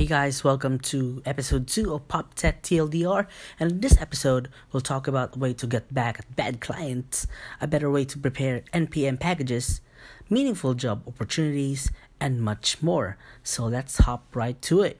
[0.00, 3.26] Hey guys, welcome to episode 2 of Pop Tech TLDR.
[3.60, 7.26] And in this episode, we'll talk about a way to get back at bad clients,
[7.60, 9.82] a better way to prepare NPM packages,
[10.30, 13.18] meaningful job opportunities, and much more.
[13.42, 14.98] So let's hop right to it.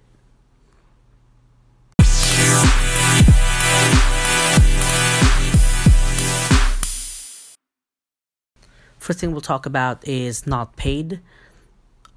[8.98, 11.21] First thing we'll talk about is not paid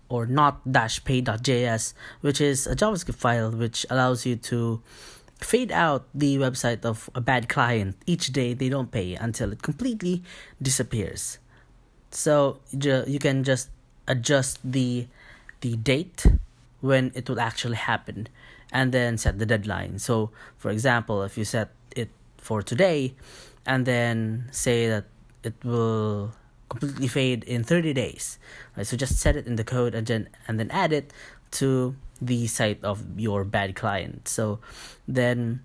[0.10, 4.82] or not dash pay.js, which is a JavaScript file which allows you to
[5.40, 9.62] fade out the website of a bad client each day they don't pay until it
[9.62, 10.24] completely
[10.62, 11.38] disappears.
[12.12, 13.70] So you can just
[14.08, 15.08] adjust the
[15.62, 16.26] the date
[16.82, 18.28] when it will actually happen
[18.72, 20.00] and then set the deadline.
[20.00, 23.16] So for example, if you set it for today
[23.66, 25.06] and then say that
[25.44, 26.34] it will
[26.74, 28.40] completely fade in 30 days.
[28.76, 28.86] Right?
[28.86, 31.14] So just set it in the code and then and then add it
[31.62, 34.28] to the site of your bad client.
[34.28, 34.60] So
[35.08, 35.62] then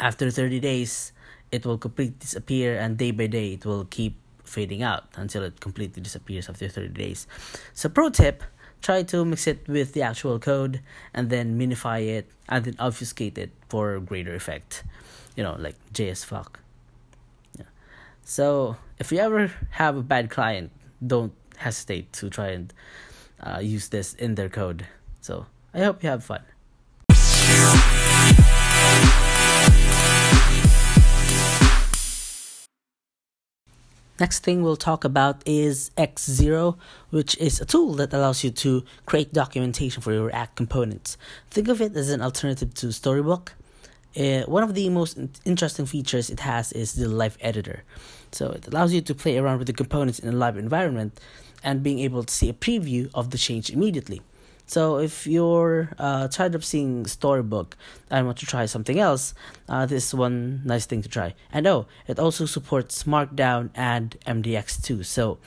[0.00, 1.12] after 30 days
[1.50, 5.60] it will completely disappear and day by day it will keep fading out until it
[5.60, 7.26] completely disappears after 30 days.
[7.74, 8.42] So pro tip,
[8.80, 10.80] try to mix it with the actual code
[11.12, 14.84] and then minify it and then obfuscate it for greater effect.
[15.36, 16.60] You know, like JS fuck.
[18.28, 20.70] So if you ever have a bad client,
[21.04, 22.74] don't hesitate to try and
[23.40, 24.86] uh, use this in their code.
[25.22, 26.42] So I hope you have fun.
[34.20, 36.76] Next thing we'll talk about is X0,
[37.08, 41.16] which is a tool that allows you to create documentation for your React components.
[41.50, 43.54] Think of it as an alternative to Storybook.
[44.18, 47.84] Uh, one of the most interesting features it has is the live editor.
[48.34, 51.20] So it allows you to play around with the components in a live environment
[51.62, 54.22] and being able to see a preview of the change immediately.
[54.66, 57.74] So if you're uh, tired of seeing Storybook
[58.10, 59.32] and want to try something else,
[59.66, 61.34] uh, this is one nice thing to try.
[61.50, 65.02] And oh, it also supports Markdown and MDX too.
[65.04, 65.38] So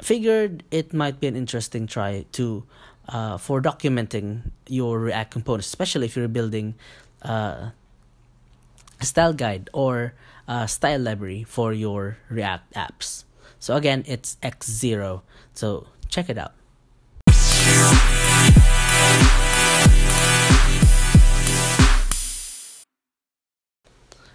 [0.00, 2.64] figured it might be an interesting try to
[3.08, 6.76] uh, for documenting your React components, especially if you're building
[7.22, 7.70] uh,
[9.04, 10.14] style guide or
[10.48, 13.24] uh, style library for your React apps.
[13.58, 15.22] So again, it's X0.
[15.54, 16.52] So check it out.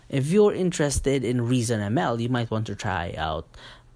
[0.09, 3.45] If you're interested in Reason ML, you might want to try out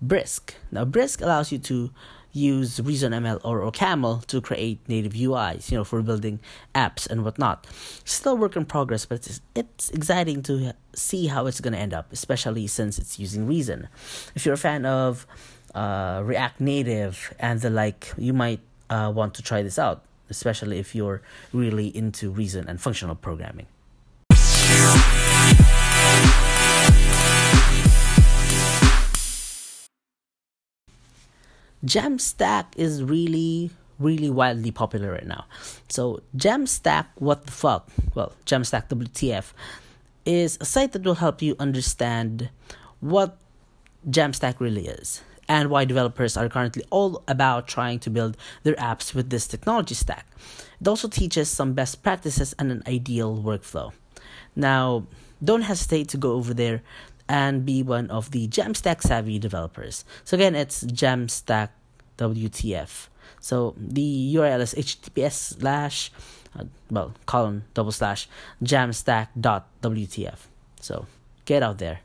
[0.01, 0.55] Brisk.
[0.69, 1.91] Now, Brisk allows you to
[2.33, 6.39] use Reason ML or OCaml to create native UIs, you know, for building
[6.73, 7.67] apps and whatnot.
[8.05, 11.93] Still work in progress, but it's, it's exciting to see how it's going to end
[11.93, 13.87] up, especially since it's using Reason.
[14.35, 15.25] If you're a fan of
[15.75, 20.79] uh, React Native and the like, you might uh, want to try this out, especially
[20.79, 21.21] if you're
[21.53, 23.67] really into Reason and functional programming.
[31.85, 35.45] Jamstack is really really wildly popular right now.
[35.87, 37.89] So Jamstack what the fuck?
[38.15, 39.53] Well, Jamstack WTF
[40.25, 42.49] is a site that will help you understand
[42.99, 43.37] what
[44.09, 49.13] Jamstack really is and why developers are currently all about trying to build their apps
[49.13, 50.25] with this technology stack.
[50.79, 53.91] It also teaches some best practices and an ideal workflow.
[54.55, 55.05] Now,
[55.43, 56.81] don't hesitate to go over there
[57.31, 60.03] and be one of the Jamstack savvy developers.
[60.25, 61.69] So again, it's Jamstack
[62.17, 63.07] WTF.
[63.39, 66.11] So the URL is https slash
[66.59, 68.27] uh, well colon double slash
[68.61, 70.39] jamstack.wtf.
[70.81, 71.05] So
[71.45, 72.01] get out there.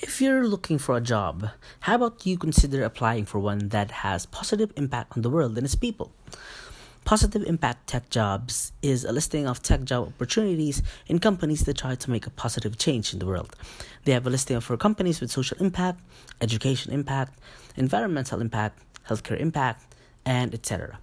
[0.00, 1.48] If you're looking for a job,
[1.80, 5.64] how about you consider applying for one that has positive impact on the world and
[5.64, 6.12] its people?
[7.04, 11.94] Positive Impact Tech Jobs is a listing of tech job opportunities in companies that try
[11.94, 13.54] to make a positive change in the world.
[14.04, 16.00] They have a listing for companies with social impact,
[16.40, 17.38] education impact,
[17.76, 19.94] environmental impact, healthcare impact,
[20.24, 20.98] and etc.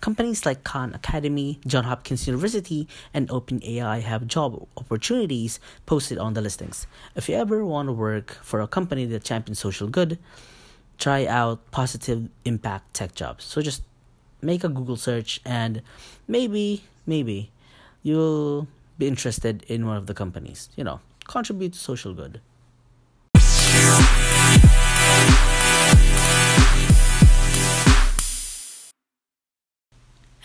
[0.00, 6.40] Companies like Khan Academy, Johns Hopkins University, and OpenAI have job opportunities posted on the
[6.40, 6.86] listings.
[7.14, 10.18] If you ever want to work for a company that champions social good,
[10.96, 13.44] try out Positive Impact Tech Jobs.
[13.44, 13.82] So just
[14.40, 15.82] make a Google search and
[16.26, 17.50] maybe, maybe
[18.02, 18.68] you'll
[18.98, 20.68] be interested in one of the companies.
[20.76, 22.40] You know, contribute to social good.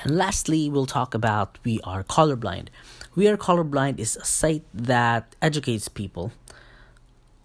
[0.04, 2.68] And lastly, we'll talk about We Are Colorblind.
[3.16, 6.34] We Are Colorblind is a site that educates people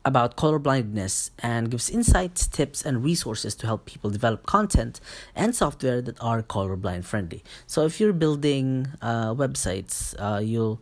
[0.05, 5.01] about colorblindness and gives insights, tips, and resources to help people develop content
[5.35, 7.43] and software that are colorblind friendly.
[7.67, 10.81] So if you're building uh, websites, uh, you'll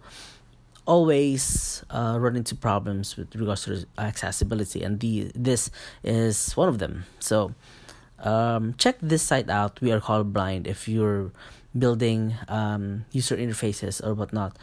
[0.86, 5.70] always uh, run into problems with regards to accessibility, and the this
[6.04, 7.04] is one of them.
[7.18, 7.54] So
[8.20, 9.80] um, check this site out.
[9.80, 10.66] We are colorblind.
[10.66, 11.32] If you're
[11.76, 14.56] building um, user interfaces or whatnot,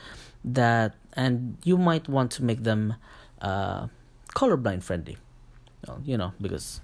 [0.46, 2.96] that and you might want to make them
[3.42, 3.88] uh,
[4.36, 5.18] colorblind friendly.
[5.88, 6.82] Well, you know because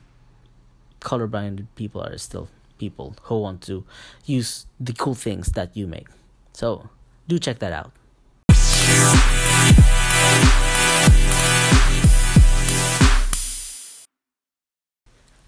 [1.02, 3.86] colorblind people are still people who want to
[4.26, 6.08] use the cool things that you make.
[6.54, 6.90] So
[7.28, 7.92] do check that out.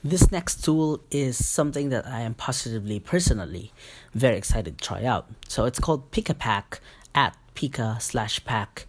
[0.03, 3.71] This next tool is something that I am positively, personally,
[4.15, 5.29] very excited to try out.
[5.47, 6.79] So it's called PikaPack
[7.13, 8.87] at Pika slash pack.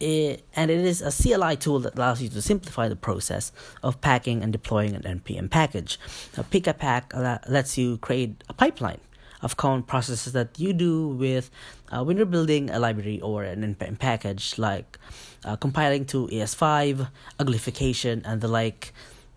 [0.00, 3.52] It, and it is a CLI tool that allows you to simplify the process
[3.82, 6.00] of packing and deploying an NPM package.
[6.36, 9.00] Now, PikaPack lets you create a pipeline
[9.42, 11.50] of common processes that you do with
[11.90, 14.98] uh, when you're building a library or an npm package like
[15.44, 17.08] uh, compiling to ES5,
[17.38, 18.92] uglification, and the like,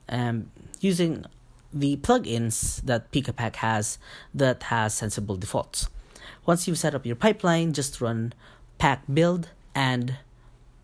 [0.09, 0.51] um,
[0.81, 1.25] using
[1.71, 3.97] the plugins that PikaPack has
[4.33, 5.89] that has sensible defaults.
[6.45, 8.33] Once you've set up your pipeline, just run
[8.77, 10.17] pack build and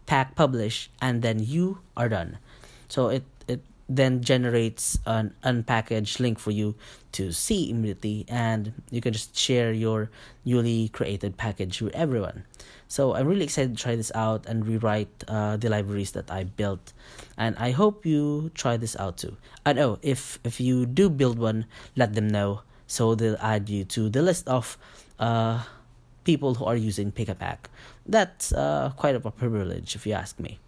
[0.09, 2.41] pack publish, and then you are done.
[2.89, 3.23] So it
[3.89, 6.75] then generates an UNPKG link for you
[7.11, 10.11] to see immediately and you can just share your
[10.45, 12.45] newly created package with everyone
[12.87, 16.43] so i'm really excited to try this out and rewrite uh, the libraries that i
[16.43, 16.93] built
[17.35, 19.35] and i hope you try this out too
[19.65, 21.65] and oh if if you do build one
[21.95, 24.77] let them know so they'll add you to the list of
[25.17, 25.63] uh,
[26.29, 27.57] people who are using PikaPack.
[28.05, 30.59] That's uh, quite a privilege if you ask me.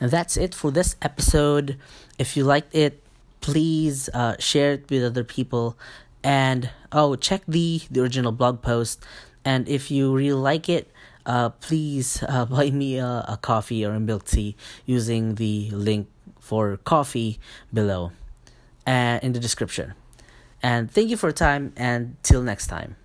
[0.00, 1.76] And that's it for this episode.
[2.18, 3.02] If you liked it,
[3.42, 5.76] please uh, share it with other people.
[6.24, 9.04] And oh, check the, the original blog post.
[9.44, 10.88] And if you really like it,
[11.26, 14.56] uh, please uh, buy me a, a coffee or a milk tea
[14.86, 16.08] using the link
[16.50, 17.38] for coffee
[17.72, 18.10] below
[18.84, 19.94] uh, in the description.
[20.60, 22.96] And thank you for your time and till next time.